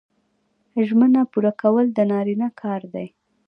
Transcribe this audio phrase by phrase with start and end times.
[0.87, 3.07] ژمنه پوره کول د نارینه کار دی